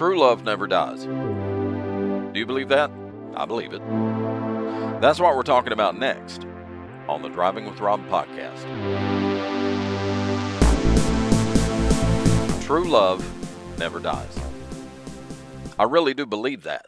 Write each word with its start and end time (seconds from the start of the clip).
True 0.00 0.18
love 0.18 0.44
never 0.44 0.66
dies. 0.66 1.04
Do 1.04 2.32
you 2.32 2.46
believe 2.46 2.70
that? 2.70 2.90
I 3.36 3.44
believe 3.44 3.74
it. 3.74 3.82
That's 5.02 5.20
what 5.20 5.36
we're 5.36 5.42
talking 5.42 5.74
about 5.74 5.98
next 5.98 6.46
on 7.06 7.20
the 7.20 7.28
Driving 7.28 7.66
with 7.66 7.80
Rob 7.80 8.00
podcast. 8.08 8.62
True 12.62 12.88
love 12.88 13.22
never 13.78 14.00
dies. 14.00 14.38
I 15.78 15.82
really 15.82 16.14
do 16.14 16.24
believe 16.24 16.62
that. 16.62 16.86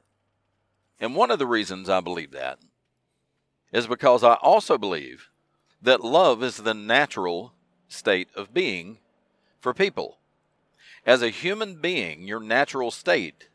And 0.98 1.14
one 1.14 1.30
of 1.30 1.38
the 1.38 1.46
reasons 1.46 1.90
I 1.90 2.00
believe 2.00 2.30
that 2.30 2.60
is 3.74 3.86
because 3.86 4.24
I 4.24 4.36
also 4.36 4.78
believe 4.78 5.28
that 5.82 6.02
love 6.02 6.42
is 6.42 6.56
the 6.56 6.72
natural 6.72 7.52
state 7.88 8.28
of 8.34 8.54
being 8.54 9.00
for 9.60 9.74
people. 9.74 10.16
As 11.04 11.22
a 11.22 11.30
human 11.30 11.76
being, 11.76 12.28
your 12.28 12.40
natural 12.40 12.90
state 12.90 13.48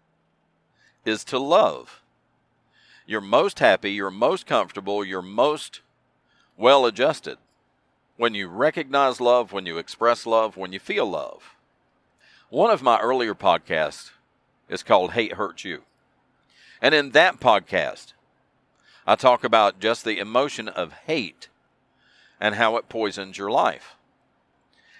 is 1.06 1.24
to 1.26 1.40
love. 1.40 2.02
You're 3.06 3.22
most 3.22 3.60
happy, 3.60 3.92
you're 3.92 4.12
most 4.12 4.46
comfortable, 4.46 5.06
you're 5.06 5.22
most 5.22 5.82
well 6.58 6.86
adjusted 6.86 7.38
when 8.18 8.34
you 8.34 8.48
recognize 8.48 9.22
love, 9.22 9.54
when 9.54 9.66
you 9.66 9.78
express 9.78 10.26
love, 10.26 10.58
when 10.58 10.74
you 10.74 10.80
feel 10.80 11.06
love. 11.06 11.56
One 12.50 12.72
of 12.72 12.82
my 12.84 13.00
earlier 13.00 13.36
podcasts 13.36 14.12
is 14.68 14.84
called 14.84 15.14
Hate 15.14 15.34
Hurts 15.34 15.64
You. 15.64 15.84
And 16.82 16.94
in 16.94 17.12
that 17.12 17.40
podcast, 17.40 18.14
I 19.06 19.16
talk 19.16 19.44
about 19.44 19.80
just 19.80 20.04
the 20.04 20.20
emotion 20.20 20.68
of 20.68 20.94
hate 21.06 21.48
and 22.42 22.56
how 22.56 22.76
it 22.76 22.90
poisons 22.90 23.38
your 23.38 23.52
life. 23.52 23.97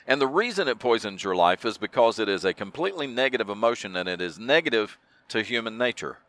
And 0.08 0.22
the 0.22 0.28
reason 0.28 0.70
it 0.70 0.80
poisons 0.80 1.24
your 1.24 1.36
life 1.36 1.66
is 1.66 1.78
because 1.78 2.18
it 2.18 2.30
is 2.30 2.46
a 2.46 2.54
completely 2.54 3.08
negative 3.08 3.50
emotion 3.50 3.98
and 3.98 4.08
it 4.08 4.22
is 4.22 4.40
negative 4.40 4.98
to 5.28 5.44
human 5.44 5.78
nature. 5.78 6.20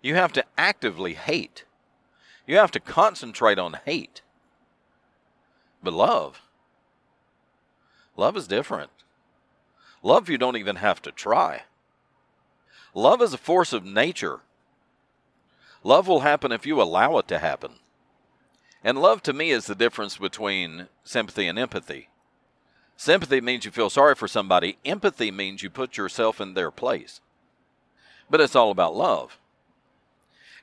You 0.00 0.14
have 0.14 0.32
to 0.34 0.44
actively 0.56 1.14
hate, 1.14 1.64
you 2.46 2.56
have 2.56 2.70
to 2.70 2.80
concentrate 2.80 3.58
on 3.58 3.78
hate. 3.84 4.22
But 5.82 5.94
love, 5.94 6.40
love 8.16 8.36
is 8.36 8.46
different. 8.46 8.90
Love, 10.02 10.28
you 10.28 10.38
don't 10.38 10.56
even 10.56 10.76
have 10.76 11.02
to 11.02 11.10
try. 11.10 11.62
Love 12.94 13.20
is 13.20 13.32
a 13.32 13.38
force 13.38 13.72
of 13.72 13.84
nature. 13.84 14.40
Love 15.82 16.06
will 16.06 16.20
happen 16.20 16.52
if 16.52 16.64
you 16.64 16.80
allow 16.80 17.18
it 17.18 17.26
to 17.28 17.38
happen. 17.38 17.72
And 18.84 19.02
love 19.02 19.22
to 19.24 19.32
me 19.32 19.50
is 19.50 19.66
the 19.66 19.74
difference 19.74 20.16
between 20.16 20.86
sympathy 21.02 21.48
and 21.48 21.58
empathy. 21.58 22.08
Sympathy 22.96 23.40
means 23.40 23.64
you 23.64 23.70
feel 23.70 23.90
sorry 23.90 24.14
for 24.14 24.26
somebody, 24.26 24.78
empathy 24.84 25.30
means 25.30 25.62
you 25.62 25.68
put 25.68 25.96
yourself 25.96 26.40
in 26.40 26.54
their 26.54 26.70
place. 26.70 27.20
But 28.30 28.40
it's 28.40 28.56
all 28.56 28.70
about 28.70 28.96
love. 28.96 29.38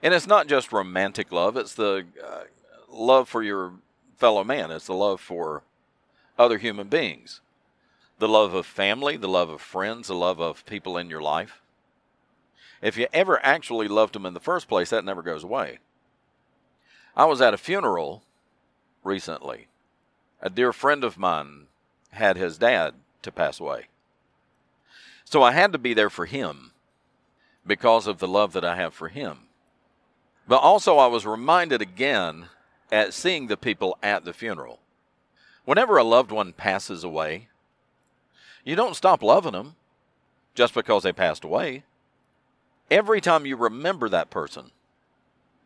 And 0.01 0.13
it's 0.13 0.27
not 0.27 0.47
just 0.47 0.73
romantic 0.73 1.31
love, 1.31 1.55
it's 1.55 1.75
the 1.75 2.05
uh, 2.21 2.43
love 2.89 3.29
for 3.29 3.43
your 3.43 3.73
fellow 4.17 4.43
man, 4.43 4.71
it's 4.71 4.87
the 4.87 4.93
love 4.93 5.21
for 5.21 5.63
other 6.37 6.57
human 6.57 6.87
beings, 6.87 7.39
the 8.17 8.27
love 8.27 8.53
of 8.53 8.65
family, 8.65 9.15
the 9.15 9.29
love 9.29 9.49
of 9.49 9.61
friends, 9.61 10.07
the 10.07 10.15
love 10.15 10.41
of 10.41 10.65
people 10.65 10.97
in 10.97 11.09
your 11.09 11.21
life. 11.21 11.61
If 12.81 12.97
you 12.97 13.07
ever 13.13 13.39
actually 13.45 13.87
loved 13.87 14.15
them 14.15 14.25
in 14.25 14.33
the 14.33 14.39
first 14.39 14.67
place, 14.67 14.89
that 14.89 15.05
never 15.05 15.21
goes 15.21 15.43
away. 15.43 15.79
I 17.15 17.25
was 17.25 17.41
at 17.41 17.53
a 17.53 17.57
funeral 17.57 18.23
recently. 19.03 19.67
A 20.41 20.49
dear 20.49 20.73
friend 20.73 21.03
of 21.03 21.17
mine 21.17 21.67
had 22.13 22.37
his 22.37 22.57
dad 22.57 22.95
to 23.21 23.31
pass 23.31 23.59
away. 23.59 23.87
So 25.25 25.43
I 25.43 25.51
had 25.51 25.71
to 25.73 25.77
be 25.77 25.93
there 25.93 26.09
for 26.09 26.25
him 26.25 26.71
because 27.65 28.07
of 28.07 28.19
the 28.19 28.27
love 28.27 28.53
that 28.53 28.65
I 28.65 28.75
have 28.75 28.93
for 28.93 29.09
him. 29.09 29.47
But 30.47 30.57
also, 30.57 30.97
I 30.97 31.07
was 31.07 31.25
reminded 31.25 31.81
again 31.81 32.47
at 32.91 33.13
seeing 33.13 33.47
the 33.47 33.57
people 33.57 33.97
at 34.03 34.25
the 34.25 34.33
funeral. 34.33 34.79
Whenever 35.65 35.97
a 35.97 36.03
loved 36.03 36.31
one 36.31 36.51
passes 36.51 37.03
away, 37.03 37.47
you 38.65 38.75
don't 38.75 38.95
stop 38.95 39.23
loving 39.23 39.53
them 39.53 39.75
just 40.53 40.73
because 40.73 41.03
they 41.03 41.13
passed 41.13 41.43
away. 41.43 41.83
Every 42.91 43.21
time 43.21 43.45
you 43.45 43.55
remember 43.55 44.09
that 44.09 44.29
person, 44.29 44.71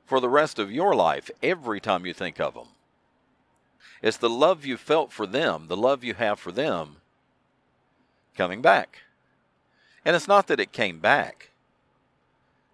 for 0.06 0.20
the 0.22 0.30
rest 0.30 0.60
of 0.60 0.72
your 0.72 0.96
life, 0.96 1.30
every 1.44 1.82
time 1.82 2.06
you 2.06 2.14
think 2.14 2.40
of 2.40 2.54
them, 2.54 2.68
it's 4.02 4.18
the 4.18 4.30
love 4.30 4.66
you 4.66 4.78
felt 4.78 5.12
for 5.12 5.26
them, 5.26 5.68
the 5.68 5.78
love 5.78 6.04
you 6.04 6.14
have 6.14 6.40
for 6.40 6.52
them, 6.52 6.98
coming 8.36 8.62
back. 8.62 9.04
And 10.06 10.16
it's 10.16 10.28
not 10.28 10.48
that 10.48 10.60
it 10.60 10.72
came 10.72 11.00
back, 11.00 11.50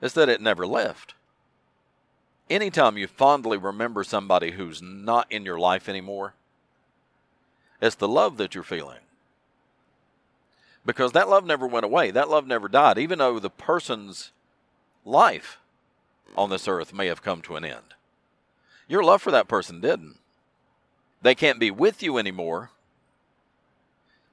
it's 0.01 0.13
that 0.13 0.29
it 0.29 0.41
never 0.41 0.67
left. 0.67 1.15
Anytime 2.49 2.97
you 2.97 3.07
fondly 3.07 3.57
remember 3.57 4.03
somebody 4.03 4.51
who's 4.51 4.81
not 4.81 5.31
in 5.31 5.45
your 5.45 5.57
life 5.57 5.87
anymore, 5.87 6.33
it's 7.81 7.95
the 7.95 8.07
love 8.07 8.37
that 8.37 8.53
you're 8.53 8.63
feeling. 8.63 8.99
Because 10.85 11.13
that 11.13 11.29
love 11.29 11.45
never 11.45 11.65
went 11.65 11.85
away, 11.85 12.11
that 12.11 12.29
love 12.29 12.45
never 12.45 12.67
died, 12.67 12.97
even 12.97 13.19
though 13.19 13.39
the 13.39 13.49
person's 13.49 14.31
life 15.05 15.59
on 16.35 16.49
this 16.49 16.67
earth 16.67 16.93
may 16.93 17.07
have 17.07 17.21
come 17.21 17.41
to 17.41 17.55
an 17.55 17.63
end. 17.63 17.95
Your 18.87 19.03
love 19.03 19.21
for 19.21 19.31
that 19.31 19.47
person 19.47 19.79
didn't. 19.79 20.17
They 21.23 21.33
can't 21.33 21.59
be 21.59 21.71
with 21.71 22.03
you 22.03 22.17
anymore. 22.17 22.69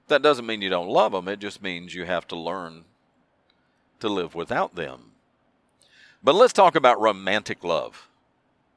That 0.08 0.22
doesn't 0.22 0.46
mean 0.46 0.60
you 0.60 0.68
don't 0.68 0.88
love 0.88 1.12
them, 1.12 1.28
it 1.28 1.38
just 1.38 1.62
means 1.62 1.94
you 1.94 2.04
have 2.04 2.26
to 2.28 2.36
learn 2.36 2.84
to 4.00 4.08
live 4.08 4.34
without 4.34 4.74
them. 4.74 5.12
But 6.22 6.34
let's 6.34 6.52
talk 6.52 6.74
about 6.74 7.00
romantic 7.00 7.64
love 7.64 8.08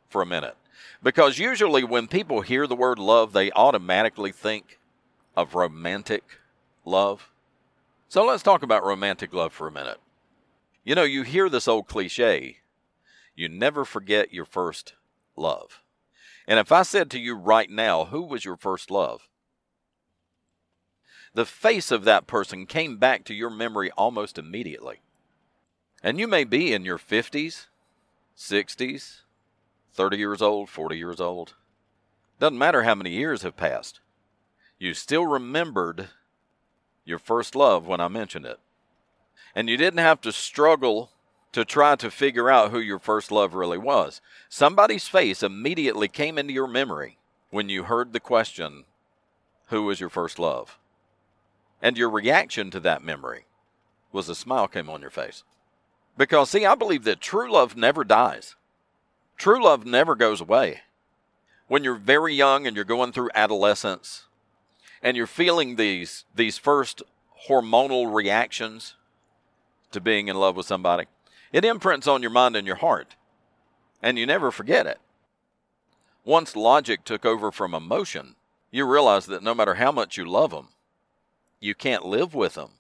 for 0.09 0.21
a 0.21 0.27
minute. 0.27 0.55
Because 1.01 1.39
usually 1.39 1.83
when 1.83 2.07
people 2.07 2.41
hear 2.41 2.67
the 2.67 2.75
word 2.75 2.99
love, 2.99 3.33
they 3.33 3.51
automatically 3.51 4.31
think 4.31 4.79
of 5.35 5.55
romantic 5.55 6.23
love. 6.85 7.29
So 8.07 8.25
let's 8.25 8.43
talk 8.43 8.63
about 8.63 8.85
romantic 8.85 9.33
love 9.33 9.51
for 9.51 9.67
a 9.67 9.71
minute. 9.71 9.99
You 10.85 10.95
know, 10.95 11.03
you 11.03 11.23
hear 11.23 11.49
this 11.49 11.67
old 11.67 11.87
cliche 11.87 12.57
you 13.35 13.49
never 13.49 13.83
forget 13.83 14.33
your 14.33 14.45
first 14.45 14.93
love. 15.35 15.82
And 16.47 16.59
if 16.59 16.71
I 16.71 16.83
said 16.83 17.09
to 17.11 17.19
you 17.19 17.35
right 17.35 17.69
now, 17.69 18.05
who 18.05 18.21
was 18.21 18.45
your 18.45 18.57
first 18.57 18.91
love? 18.91 19.29
The 21.33 21.45
face 21.45 21.89
of 21.89 22.03
that 22.03 22.27
person 22.27 22.65
came 22.65 22.97
back 22.97 23.23
to 23.25 23.33
your 23.33 23.49
memory 23.49 23.89
almost 23.91 24.37
immediately. 24.37 25.01
And 26.03 26.19
you 26.19 26.27
may 26.27 26.43
be 26.43 26.73
in 26.73 26.85
your 26.85 26.99
50s, 26.99 27.67
60s, 28.37 29.21
30 29.93 30.17
years 30.17 30.41
old, 30.41 30.69
40 30.69 30.97
years 30.97 31.21
old. 31.21 31.53
Doesn't 32.39 32.57
matter 32.57 32.83
how 32.83 32.95
many 32.95 33.11
years 33.11 33.41
have 33.43 33.55
passed. 33.55 34.01
You 34.77 34.93
still 34.93 35.25
remembered 35.25 36.09
your 37.05 37.19
first 37.19 37.55
love 37.55 37.87
when 37.87 38.01
I 38.01 38.09
mentioned 38.09 38.45
it. 38.45 38.59
And 39.55 39.69
you 39.69 39.77
didn't 39.77 39.99
have 39.99 40.19
to 40.21 40.31
struggle 40.31 41.11
to 41.53 41.63
try 41.63 41.95
to 41.95 42.11
figure 42.11 42.49
out 42.49 42.71
who 42.71 42.79
your 42.79 42.99
first 42.99 43.31
love 43.31 43.53
really 43.53 43.77
was. 43.77 44.19
Somebody's 44.49 45.07
face 45.07 45.41
immediately 45.41 46.07
came 46.07 46.37
into 46.37 46.53
your 46.53 46.67
memory 46.67 47.17
when 47.51 47.69
you 47.69 47.83
heard 47.83 48.11
the 48.11 48.19
question, 48.19 48.83
Who 49.67 49.83
was 49.83 49.99
your 49.99 50.09
first 50.09 50.39
love? 50.39 50.77
And 51.81 51.97
your 51.97 52.09
reaction 52.09 52.71
to 52.71 52.79
that 52.81 53.03
memory 53.03 53.45
was 54.11 54.29
a 54.29 54.35
smile 54.35 54.67
came 54.67 54.89
on 54.89 55.01
your 55.01 55.09
face. 55.09 55.43
Because, 56.17 56.49
see, 56.49 56.65
I 56.65 56.75
believe 56.75 57.03
that 57.03 57.21
true 57.21 57.51
love 57.51 57.75
never 57.77 58.03
dies, 58.03 58.55
true 59.37 59.63
love 59.63 59.85
never 59.85 60.15
goes 60.15 60.41
away. 60.41 60.81
When 61.67 61.83
you're 61.83 61.95
very 61.95 62.33
young 62.33 62.67
and 62.67 62.75
you're 62.75 62.85
going 62.85 63.11
through 63.11 63.29
adolescence 63.33 64.25
and 65.01 65.15
you're 65.15 65.27
feeling 65.27 65.75
these, 65.75 66.25
these 66.35 66.57
first 66.57 67.03
hormonal 67.47 68.13
reactions 68.13 68.95
to 69.91 70.01
being 70.01 70.27
in 70.27 70.35
love 70.35 70.55
with 70.55 70.65
somebody, 70.65 71.05
it 71.53 71.63
imprints 71.63 72.07
on 72.07 72.21
your 72.21 72.31
mind 72.31 72.55
and 72.57 72.67
your 72.67 72.77
heart, 72.77 73.15
and 74.01 74.17
you 74.17 74.25
never 74.25 74.51
forget 74.51 74.87
it. 74.87 74.99
Once 76.25 76.55
logic 76.55 77.05
took 77.05 77.25
over 77.25 77.51
from 77.51 77.73
emotion, 77.75 78.35
you 78.71 78.85
realize 78.85 79.27
that 79.27 79.43
no 79.43 79.53
matter 79.53 79.75
how 79.75 79.91
much 79.91 80.17
you 80.17 80.25
love 80.25 80.49
them, 80.49 80.69
you 81.59 81.75
can't 81.75 82.05
live 82.05 82.33
with 82.33 82.55
them. 82.55 82.71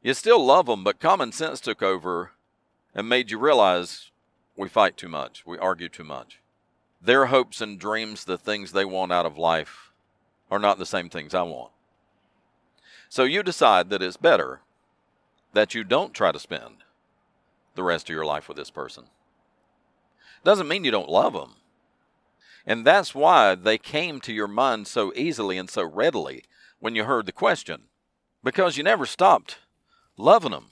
You 0.00 0.14
still 0.14 0.42
love 0.42 0.66
them, 0.66 0.84
but 0.84 1.00
common 1.00 1.32
sense 1.32 1.60
took 1.60 1.82
over 1.82 2.32
and 2.94 3.08
made 3.08 3.32
you 3.32 3.38
realize 3.38 4.12
we 4.56 4.68
fight 4.68 4.96
too 4.96 5.08
much, 5.08 5.44
we 5.44 5.58
argue 5.58 5.88
too 5.88 6.04
much. 6.04 6.40
Their 7.02 7.26
hopes 7.26 7.60
and 7.60 7.78
dreams, 7.78 8.24
the 8.24 8.38
things 8.38 8.72
they 8.72 8.84
want 8.84 9.12
out 9.12 9.26
of 9.26 9.36
life, 9.36 9.92
are 10.50 10.58
not 10.58 10.78
the 10.78 10.86
same 10.86 11.10
things 11.10 11.34
I 11.34 11.42
want. 11.42 11.72
So 13.08 13.24
you 13.24 13.42
decide 13.42 13.90
that 13.90 14.02
it's 14.02 14.16
better 14.16 14.60
that 15.52 15.74
you 15.74 15.82
don't 15.82 16.14
try 16.14 16.30
to 16.30 16.38
spend 16.38 16.84
the 17.78 17.82
rest 17.84 18.10
of 18.10 18.14
your 18.14 18.26
life 18.26 18.48
with 18.48 18.58
this 18.58 18.70
person. 18.70 19.04
Doesn't 20.44 20.68
mean 20.68 20.84
you 20.84 20.90
don't 20.90 21.08
love 21.08 21.32
them. 21.32 21.54
And 22.66 22.84
that's 22.84 23.14
why 23.14 23.54
they 23.54 23.78
came 23.78 24.20
to 24.20 24.32
your 24.32 24.48
mind 24.48 24.86
so 24.86 25.12
easily 25.16 25.56
and 25.56 25.70
so 25.70 25.84
readily 25.84 26.44
when 26.80 26.94
you 26.94 27.04
heard 27.04 27.24
the 27.24 27.32
question, 27.32 27.84
because 28.44 28.76
you 28.76 28.82
never 28.82 29.06
stopped 29.06 29.58
loving 30.18 30.50
them. 30.50 30.66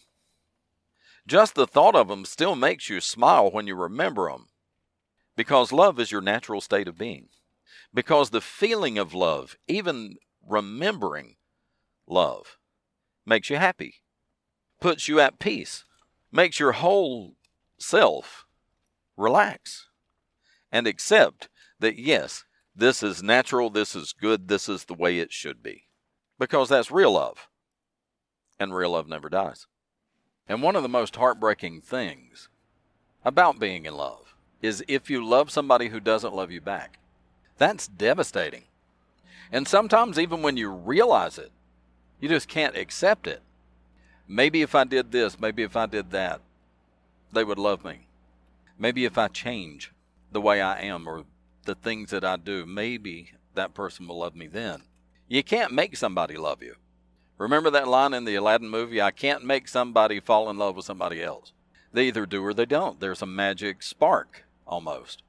Just 1.26 1.54
the 1.54 1.66
thought 1.66 1.96
of 1.96 2.08
them 2.08 2.24
still 2.24 2.54
makes 2.54 2.90
you 2.90 3.00
smile 3.00 3.50
when 3.50 3.66
you 3.66 3.74
remember 3.74 4.30
them. 4.30 4.48
Because 5.36 5.72
love 5.72 5.98
is 5.98 6.12
your 6.12 6.20
natural 6.20 6.60
state 6.60 6.86
of 6.86 6.98
being. 6.98 7.28
Because 7.94 8.30
the 8.30 8.40
feeling 8.40 8.98
of 8.98 9.14
love, 9.14 9.56
even 9.66 10.16
remembering 10.46 11.36
love, 12.06 12.58
makes 13.24 13.50
you 13.50 13.56
happy, 13.56 13.96
puts 14.80 15.08
you 15.08 15.18
at 15.18 15.38
peace, 15.38 15.84
makes 16.32 16.60
your 16.60 16.72
whole 16.72 17.34
self 17.78 18.46
relax 19.16 19.88
and 20.70 20.86
accept 20.86 21.48
that, 21.78 21.98
yes, 21.98 22.44
this 22.74 23.02
is 23.02 23.22
natural, 23.22 23.70
this 23.70 23.94
is 23.94 24.12
good, 24.12 24.48
this 24.48 24.68
is 24.68 24.84
the 24.84 24.94
way 24.94 25.18
it 25.18 25.32
should 25.32 25.62
be. 25.62 25.84
Because 26.38 26.68
that's 26.68 26.90
real 26.90 27.12
love. 27.12 27.48
And 28.58 28.74
real 28.74 28.90
love 28.90 29.08
never 29.08 29.28
dies. 29.28 29.66
And 30.48 30.62
one 30.62 30.76
of 30.76 30.82
the 30.82 30.88
most 30.88 31.16
heartbreaking 31.16 31.80
things 31.80 32.48
about 33.24 33.58
being 33.58 33.86
in 33.86 33.94
love 33.94 34.34
is 34.62 34.84
if 34.88 35.10
you 35.10 35.24
love 35.24 35.50
somebody 35.50 35.88
who 35.88 36.00
doesn't 36.00 36.34
love 36.34 36.50
you 36.50 36.60
back. 36.60 36.98
That's 37.58 37.88
devastating. 37.88 38.64
And 39.50 39.66
sometimes, 39.66 40.18
even 40.18 40.42
when 40.42 40.56
you 40.56 40.70
realize 40.70 41.38
it, 41.38 41.52
you 42.20 42.28
just 42.28 42.48
can't 42.48 42.76
accept 42.76 43.26
it. 43.26 43.42
Maybe 44.28 44.62
if 44.62 44.74
I 44.74 44.84
did 44.84 45.12
this, 45.12 45.38
maybe 45.38 45.62
if 45.62 45.76
I 45.76 45.86
did 45.86 46.10
that, 46.10 46.40
they 47.32 47.44
would 47.44 47.58
love 47.58 47.84
me. 47.84 48.06
Maybe 48.78 49.04
if 49.04 49.16
I 49.16 49.28
change 49.28 49.92
the 50.32 50.40
way 50.40 50.60
I 50.60 50.80
am 50.80 51.08
or 51.08 51.24
the 51.64 51.74
things 51.74 52.10
that 52.10 52.24
I 52.24 52.36
do, 52.36 52.66
maybe 52.66 53.32
that 53.54 53.74
person 53.74 54.06
will 54.06 54.18
love 54.18 54.34
me 54.34 54.46
then. 54.46 54.82
You 55.28 55.42
can't 55.42 55.72
make 55.72 55.96
somebody 55.96 56.36
love 56.36 56.62
you. 56.62 56.76
Remember 57.38 57.70
that 57.70 57.88
line 57.88 58.14
in 58.14 58.24
the 58.24 58.34
Aladdin 58.34 58.68
movie? 58.68 59.00
I 59.00 59.10
can't 59.10 59.44
make 59.44 59.68
somebody 59.68 60.20
fall 60.20 60.48
in 60.48 60.56
love 60.56 60.76
with 60.76 60.86
somebody 60.86 61.22
else. 61.22 61.52
They 61.92 62.08
either 62.08 62.26
do 62.26 62.44
or 62.44 62.54
they 62.54 62.66
don't. 62.66 63.00
There's 63.00 63.22
a 63.22 63.26
magic 63.26 63.82
spark 63.82 64.44
almost. 64.66 65.22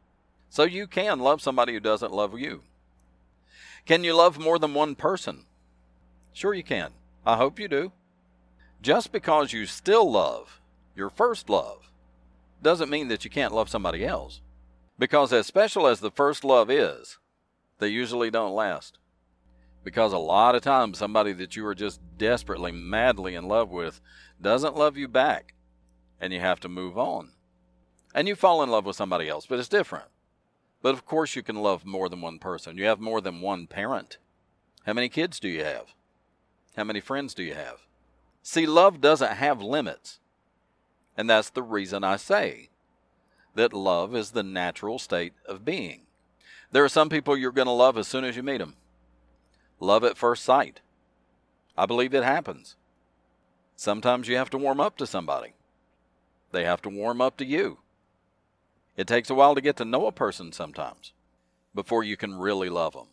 So 0.49 0.63
you 0.63 0.87
can 0.87 1.19
love 1.19 1.41
somebody 1.41 1.73
who 1.73 1.79
doesn't 1.79 2.13
love 2.13 2.37
you. 2.39 2.61
Can 3.85 4.03
you 4.03 4.15
love 4.15 4.39
more 4.39 4.59
than 4.59 4.73
one 4.73 4.95
person? 4.95 5.45
Sure, 6.33 6.53
you 6.53 6.63
can. 6.63 6.91
I 7.25 7.37
hope 7.37 7.59
you 7.59 7.67
do. 7.67 7.91
Just 8.81 9.11
because 9.11 9.53
you 9.53 9.65
still 9.65 10.09
love 10.09 10.61
your 10.95 11.09
first 11.09 11.49
love 11.49 11.91
doesn't 12.61 12.89
mean 12.89 13.07
that 13.07 13.23
you 13.23 13.29
can't 13.29 13.53
love 13.53 13.69
somebody 13.69 14.05
else. 14.05 14.41
Because 14.99 15.31
as 15.31 15.45
special 15.45 15.85
as 15.85 15.99
the 15.99 16.11
first 16.11 16.43
love 16.43 16.71
is, 16.71 17.19
they 17.79 17.87
usually 17.87 18.31
don't 18.31 18.55
last. 18.55 18.97
Because 19.83 20.11
a 20.11 20.17
lot 20.17 20.55
of 20.55 20.63
times 20.63 20.97
somebody 20.97 21.33
that 21.33 21.55
you 21.55 21.65
are 21.67 21.75
just 21.75 22.01
desperately, 22.17 22.71
madly 22.71 23.35
in 23.35 23.47
love 23.47 23.69
with 23.69 24.01
doesn't 24.41 24.75
love 24.75 24.97
you 24.97 25.07
back, 25.07 25.53
and 26.19 26.33
you 26.33 26.39
have 26.39 26.59
to 26.61 26.69
move 26.69 26.97
on. 26.97 27.31
And 28.13 28.27
you 28.27 28.35
fall 28.35 28.63
in 28.63 28.69
love 28.69 28.85
with 28.85 28.95
somebody 28.95 29.29
else, 29.29 29.45
but 29.45 29.59
it's 29.59 29.69
different. 29.69 30.07
But 30.81 30.93
of 30.93 31.05
course, 31.05 31.35
you 31.35 31.43
can 31.43 31.57
love 31.57 31.85
more 31.85 32.09
than 32.09 32.21
one 32.21 32.39
person. 32.39 32.77
You 32.77 32.85
have 32.85 32.99
more 32.99 33.21
than 33.21 33.41
one 33.41 33.67
parent. 33.67 34.17
How 34.85 34.93
many 34.93 35.09
kids 35.09 35.39
do 35.39 35.47
you 35.47 35.63
have? 35.63 35.93
How 36.75 36.83
many 36.83 36.99
friends 36.99 37.33
do 37.33 37.43
you 37.43 37.53
have? 37.53 37.87
See, 38.49 38.65
love 38.65 39.01
doesn't 39.01 39.33
have 39.33 39.61
limits. 39.61 40.19
And 41.17 41.29
that's 41.29 41.49
the 41.49 41.61
reason 41.61 42.05
I 42.05 42.15
say 42.15 42.69
that 43.55 43.73
love 43.73 44.15
is 44.15 44.31
the 44.31 44.41
natural 44.41 44.99
state 44.99 45.33
of 45.45 45.65
being. 45.65 46.03
There 46.71 46.85
are 46.85 46.87
some 46.87 47.09
people 47.09 47.35
you're 47.35 47.51
going 47.51 47.65
to 47.67 47.73
love 47.73 47.97
as 47.97 48.07
soon 48.07 48.23
as 48.23 48.37
you 48.37 48.43
meet 48.43 48.59
them. 48.59 48.75
Love 49.81 50.05
at 50.05 50.17
first 50.17 50.45
sight. 50.45 50.79
I 51.77 51.85
believe 51.85 52.13
it 52.13 52.23
happens. 52.23 52.77
Sometimes 53.75 54.29
you 54.29 54.37
have 54.37 54.49
to 54.51 54.57
warm 54.57 54.79
up 54.79 54.95
to 54.99 55.05
somebody, 55.05 55.51
they 56.53 56.63
have 56.63 56.81
to 56.83 56.89
warm 56.89 57.19
up 57.19 57.35
to 57.39 57.45
you. 57.45 57.79
It 58.95 59.07
takes 59.07 59.29
a 59.29 59.35
while 59.35 59.55
to 59.55 59.61
get 59.61 59.75
to 59.75 59.83
know 59.83 60.05
a 60.05 60.13
person 60.13 60.53
sometimes 60.53 61.11
before 61.75 62.01
you 62.01 62.15
can 62.15 62.33
really 62.33 62.69
love 62.69 62.93
them. 62.93 63.07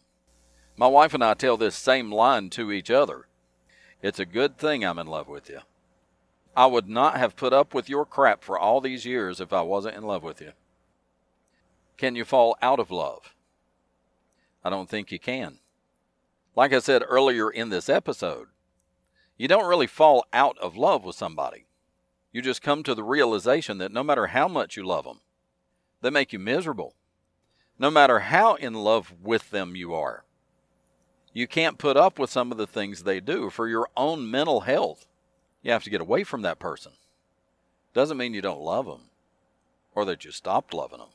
My 0.76 0.86
wife 0.86 1.12
and 1.12 1.24
I 1.24 1.34
tell 1.34 1.56
this 1.56 1.74
same 1.74 2.12
line 2.12 2.50
to 2.50 2.70
each 2.70 2.88
other 2.88 3.26
It's 4.04 4.18
a 4.18 4.26
good 4.26 4.58
thing 4.58 4.84
I'm 4.84 4.98
in 4.98 5.06
love 5.06 5.28
with 5.28 5.48
you. 5.48 5.60
I 6.54 6.66
would 6.66 6.90
not 6.90 7.16
have 7.16 7.36
put 7.36 7.54
up 7.54 7.72
with 7.72 7.88
your 7.88 8.04
crap 8.04 8.44
for 8.44 8.58
all 8.58 8.82
these 8.82 9.06
years 9.06 9.40
if 9.40 9.50
I 9.50 9.62
wasn't 9.62 9.96
in 9.96 10.02
love 10.02 10.22
with 10.22 10.42
you. 10.42 10.52
Can 11.96 12.14
you 12.14 12.26
fall 12.26 12.54
out 12.60 12.78
of 12.78 12.90
love? 12.90 13.34
I 14.62 14.68
don't 14.68 14.90
think 14.90 15.10
you 15.10 15.18
can. 15.18 15.58
Like 16.54 16.74
I 16.74 16.80
said 16.80 17.02
earlier 17.08 17.48
in 17.48 17.70
this 17.70 17.88
episode, 17.88 18.48
you 19.38 19.48
don't 19.48 19.70
really 19.70 19.86
fall 19.86 20.26
out 20.34 20.58
of 20.58 20.76
love 20.76 21.02
with 21.02 21.16
somebody. 21.16 21.64
You 22.30 22.42
just 22.42 22.60
come 22.60 22.82
to 22.82 22.94
the 22.94 23.02
realization 23.02 23.78
that 23.78 23.90
no 23.90 24.02
matter 24.02 24.26
how 24.26 24.48
much 24.48 24.76
you 24.76 24.84
love 24.84 25.04
them, 25.04 25.20
they 26.02 26.10
make 26.10 26.30
you 26.34 26.38
miserable. 26.38 26.94
No 27.78 27.90
matter 27.90 28.18
how 28.18 28.56
in 28.56 28.74
love 28.74 29.14
with 29.22 29.48
them 29.48 29.74
you 29.74 29.94
are, 29.94 30.24
you 31.34 31.46
can't 31.48 31.78
put 31.78 31.96
up 31.96 32.18
with 32.18 32.30
some 32.30 32.50
of 32.52 32.58
the 32.58 32.66
things 32.66 33.02
they 33.02 33.20
do 33.20 33.50
for 33.50 33.68
your 33.68 33.88
own 33.96 34.30
mental 34.30 34.60
health. 34.60 35.06
You 35.62 35.72
have 35.72 35.84
to 35.84 35.90
get 35.90 36.00
away 36.00 36.24
from 36.24 36.42
that 36.42 36.60
person. 36.60 36.92
Doesn't 37.92 38.16
mean 38.16 38.34
you 38.34 38.40
don't 38.40 38.60
love 38.60 38.86
them 38.86 39.10
or 39.94 40.04
that 40.04 40.24
you 40.24 40.30
stopped 40.30 40.72
loving 40.72 41.00
them. 41.00 41.08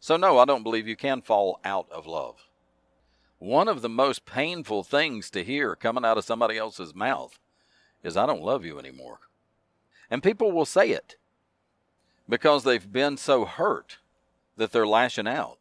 So, 0.00 0.16
no, 0.16 0.38
I 0.38 0.44
don't 0.44 0.62
believe 0.62 0.88
you 0.88 0.96
can 0.96 1.20
fall 1.20 1.60
out 1.64 1.86
of 1.90 2.06
love. 2.06 2.46
One 3.38 3.68
of 3.68 3.82
the 3.82 3.88
most 3.88 4.24
painful 4.24 4.82
things 4.82 5.30
to 5.30 5.44
hear 5.44 5.76
coming 5.76 6.04
out 6.04 6.16
of 6.16 6.24
somebody 6.24 6.56
else's 6.56 6.94
mouth 6.94 7.38
is, 8.02 8.16
I 8.16 8.24
don't 8.24 8.42
love 8.42 8.64
you 8.64 8.78
anymore. 8.78 9.20
And 10.10 10.22
people 10.22 10.52
will 10.52 10.64
say 10.64 10.90
it 10.90 11.16
because 12.28 12.64
they've 12.64 12.90
been 12.90 13.16
so 13.16 13.44
hurt 13.44 13.98
that 14.56 14.72
they're 14.72 14.86
lashing 14.86 15.28
out. 15.28 15.58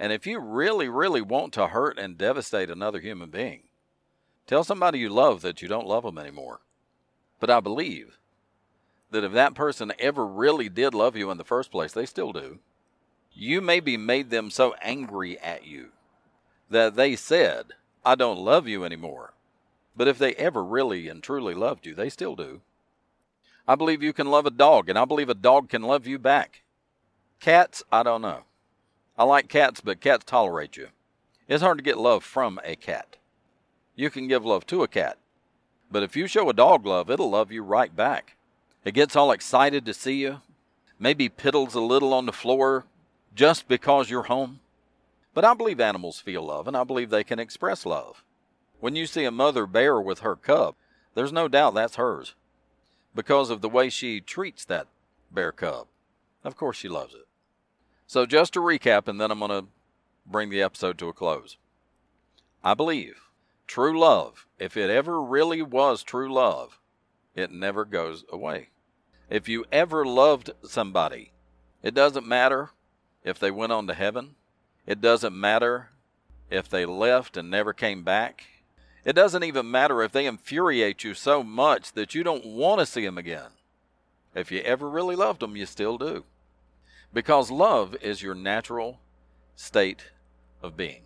And 0.00 0.14
if 0.14 0.26
you 0.26 0.40
really, 0.40 0.88
really 0.88 1.20
want 1.20 1.52
to 1.52 1.68
hurt 1.68 1.98
and 1.98 2.16
devastate 2.16 2.70
another 2.70 3.00
human 3.00 3.28
being, 3.28 3.64
tell 4.46 4.64
somebody 4.64 4.98
you 4.98 5.10
love 5.10 5.42
that 5.42 5.60
you 5.60 5.68
don't 5.68 5.86
love 5.86 6.04
them 6.04 6.16
anymore. 6.16 6.60
But 7.38 7.50
I 7.50 7.60
believe 7.60 8.18
that 9.10 9.24
if 9.24 9.32
that 9.32 9.54
person 9.54 9.92
ever 9.98 10.26
really 10.26 10.70
did 10.70 10.94
love 10.94 11.16
you 11.16 11.30
in 11.30 11.36
the 11.36 11.44
first 11.44 11.70
place, 11.70 11.92
they 11.92 12.06
still 12.06 12.32
do. 12.32 12.60
You 13.34 13.60
maybe 13.60 13.98
made 13.98 14.30
them 14.30 14.50
so 14.50 14.74
angry 14.80 15.38
at 15.38 15.66
you 15.66 15.90
that 16.70 16.96
they 16.96 17.14
said, 17.14 17.74
I 18.02 18.14
don't 18.14 18.38
love 18.38 18.66
you 18.66 18.84
anymore. 18.84 19.34
But 19.94 20.08
if 20.08 20.16
they 20.16 20.34
ever 20.36 20.64
really 20.64 21.08
and 21.08 21.22
truly 21.22 21.52
loved 21.52 21.84
you, 21.84 21.94
they 21.94 22.08
still 22.08 22.36
do. 22.36 22.62
I 23.68 23.74
believe 23.74 24.02
you 24.02 24.14
can 24.14 24.30
love 24.30 24.46
a 24.46 24.50
dog, 24.50 24.88
and 24.88 24.98
I 24.98 25.04
believe 25.04 25.28
a 25.28 25.34
dog 25.34 25.68
can 25.68 25.82
love 25.82 26.06
you 26.06 26.18
back. 26.18 26.62
Cats, 27.38 27.82
I 27.92 28.02
don't 28.02 28.22
know. 28.22 28.44
I 29.18 29.24
like 29.24 29.48
cats, 29.48 29.80
but 29.80 30.00
cats 30.00 30.24
tolerate 30.24 30.76
you. 30.76 30.88
It's 31.48 31.62
hard 31.62 31.78
to 31.78 31.84
get 31.84 31.98
love 31.98 32.24
from 32.24 32.60
a 32.64 32.76
cat. 32.76 33.16
You 33.94 34.10
can 34.10 34.28
give 34.28 34.44
love 34.44 34.66
to 34.66 34.82
a 34.82 34.88
cat, 34.88 35.18
but 35.90 36.02
if 36.02 36.16
you 36.16 36.26
show 36.26 36.48
a 36.48 36.54
dog 36.54 36.86
love, 36.86 37.10
it'll 37.10 37.30
love 37.30 37.50
you 37.50 37.62
right 37.62 37.94
back. 37.94 38.36
It 38.84 38.94
gets 38.94 39.16
all 39.16 39.32
excited 39.32 39.84
to 39.84 39.92
see 39.92 40.22
you, 40.22 40.40
maybe 40.98 41.28
piddles 41.28 41.74
a 41.74 41.80
little 41.80 42.14
on 42.14 42.26
the 42.26 42.32
floor 42.32 42.86
just 43.34 43.68
because 43.68 44.08
you're 44.08 44.24
home. 44.24 44.60
But 45.34 45.44
I 45.44 45.54
believe 45.54 45.80
animals 45.80 46.20
feel 46.20 46.42
love, 46.42 46.66
and 46.66 46.76
I 46.76 46.84
believe 46.84 47.10
they 47.10 47.24
can 47.24 47.38
express 47.38 47.84
love. 47.86 48.24
When 48.80 48.96
you 48.96 49.06
see 49.06 49.24
a 49.24 49.30
mother 49.30 49.66
bear 49.66 50.00
with 50.00 50.20
her 50.20 50.36
cub, 50.36 50.74
there's 51.14 51.32
no 51.32 51.48
doubt 51.48 51.74
that's 51.74 51.96
hers 51.96 52.34
because 53.14 53.50
of 53.50 53.60
the 53.60 53.68
way 53.68 53.90
she 53.90 54.20
treats 54.20 54.64
that 54.64 54.86
bear 55.30 55.52
cub. 55.52 55.88
Of 56.44 56.56
course, 56.56 56.76
she 56.76 56.88
loves 56.88 57.14
it. 57.14 57.26
So, 58.10 58.26
just 58.26 58.54
to 58.54 58.60
recap, 58.60 59.06
and 59.06 59.20
then 59.20 59.30
I'm 59.30 59.38
going 59.38 59.52
to 59.52 59.68
bring 60.26 60.50
the 60.50 60.62
episode 60.62 60.98
to 60.98 61.06
a 61.06 61.12
close. 61.12 61.58
I 62.64 62.74
believe 62.74 63.20
true 63.68 63.96
love, 63.96 64.48
if 64.58 64.76
it 64.76 64.90
ever 64.90 65.22
really 65.22 65.62
was 65.62 66.02
true 66.02 66.28
love, 66.34 66.80
it 67.36 67.52
never 67.52 67.84
goes 67.84 68.24
away. 68.28 68.70
If 69.28 69.48
you 69.48 69.64
ever 69.70 70.04
loved 70.04 70.50
somebody, 70.64 71.30
it 71.84 71.94
doesn't 71.94 72.26
matter 72.26 72.70
if 73.22 73.38
they 73.38 73.52
went 73.52 73.70
on 73.70 73.86
to 73.86 73.94
heaven, 73.94 74.34
it 74.88 75.00
doesn't 75.00 75.38
matter 75.38 75.90
if 76.50 76.68
they 76.68 76.84
left 76.84 77.36
and 77.36 77.48
never 77.48 77.72
came 77.72 78.02
back. 78.02 78.44
It 79.04 79.12
doesn't 79.12 79.44
even 79.44 79.70
matter 79.70 80.02
if 80.02 80.10
they 80.10 80.26
infuriate 80.26 81.04
you 81.04 81.14
so 81.14 81.44
much 81.44 81.92
that 81.92 82.12
you 82.16 82.24
don't 82.24 82.44
want 82.44 82.80
to 82.80 82.86
see 82.86 83.04
them 83.04 83.18
again. 83.18 83.52
If 84.34 84.50
you 84.50 84.62
ever 84.62 84.90
really 84.90 85.14
loved 85.14 85.38
them, 85.38 85.54
you 85.54 85.64
still 85.64 85.96
do. 85.96 86.24
Because 87.12 87.50
love 87.50 87.96
is 88.00 88.22
your 88.22 88.34
natural 88.34 89.00
state 89.56 90.10
of 90.62 90.76
being. 90.76 91.02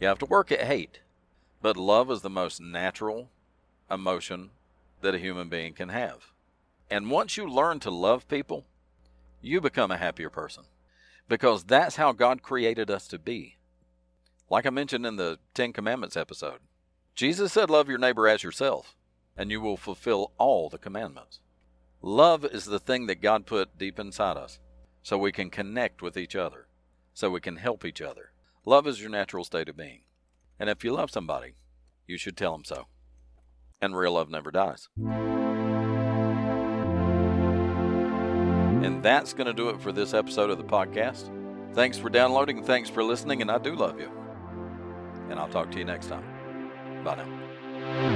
You 0.00 0.08
have 0.08 0.18
to 0.18 0.26
work 0.26 0.52
at 0.52 0.60
hate, 0.60 1.00
but 1.62 1.76
love 1.76 2.10
is 2.10 2.20
the 2.20 2.30
most 2.30 2.60
natural 2.60 3.30
emotion 3.90 4.50
that 5.00 5.14
a 5.14 5.18
human 5.18 5.48
being 5.48 5.72
can 5.72 5.88
have. 5.88 6.32
And 6.90 7.10
once 7.10 7.36
you 7.36 7.48
learn 7.48 7.80
to 7.80 7.90
love 7.90 8.28
people, 8.28 8.66
you 9.40 9.60
become 9.60 9.90
a 9.90 9.96
happier 9.96 10.30
person 10.30 10.64
because 11.28 11.64
that's 11.64 11.96
how 11.96 12.12
God 12.12 12.42
created 12.42 12.90
us 12.90 13.08
to 13.08 13.18
be. 13.18 13.56
Like 14.50 14.66
I 14.66 14.70
mentioned 14.70 15.06
in 15.06 15.16
the 15.16 15.38
Ten 15.54 15.72
Commandments 15.72 16.16
episode, 16.16 16.60
Jesus 17.14 17.52
said, 17.52 17.70
Love 17.70 17.88
your 17.88 17.98
neighbor 17.98 18.28
as 18.28 18.42
yourself, 18.42 18.94
and 19.36 19.50
you 19.50 19.60
will 19.60 19.76
fulfill 19.76 20.32
all 20.38 20.68
the 20.68 20.78
commandments. 20.78 21.40
Love 22.02 22.44
is 22.44 22.66
the 22.66 22.78
thing 22.78 23.06
that 23.06 23.22
God 23.22 23.46
put 23.46 23.78
deep 23.78 23.98
inside 23.98 24.36
us 24.36 24.60
so 25.06 25.16
we 25.16 25.30
can 25.30 25.48
connect 25.50 26.02
with 26.02 26.16
each 26.16 26.34
other, 26.34 26.66
so 27.14 27.30
we 27.30 27.38
can 27.38 27.54
help 27.54 27.84
each 27.84 28.02
other. 28.02 28.32
Love 28.64 28.88
is 28.88 29.00
your 29.00 29.08
natural 29.08 29.44
state 29.44 29.68
of 29.68 29.76
being. 29.76 30.00
And 30.58 30.68
if 30.68 30.82
you 30.82 30.92
love 30.92 31.12
somebody, 31.12 31.54
you 32.08 32.18
should 32.18 32.36
tell 32.36 32.50
them 32.50 32.64
so. 32.64 32.88
And 33.80 33.96
real 33.96 34.14
love 34.14 34.30
never 34.30 34.50
dies. 34.50 34.88
And 38.82 39.00
that's 39.00 39.32
going 39.32 39.46
to 39.46 39.54
do 39.54 39.68
it 39.68 39.80
for 39.80 39.92
this 39.92 40.12
episode 40.12 40.50
of 40.50 40.58
the 40.58 40.64
podcast. 40.64 41.30
Thanks 41.72 41.96
for 41.96 42.10
downloading. 42.10 42.64
Thanks 42.64 42.90
for 42.90 43.04
listening. 43.04 43.42
And 43.42 43.50
I 43.52 43.58
do 43.58 43.76
love 43.76 44.00
you. 44.00 44.10
And 45.30 45.38
I'll 45.38 45.48
talk 45.48 45.70
to 45.70 45.78
you 45.78 45.84
next 45.84 46.08
time. 46.08 47.04
Bye 47.04 47.14
now. 47.14 48.15